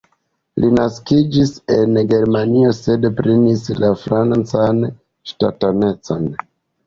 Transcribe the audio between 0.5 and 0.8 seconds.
Li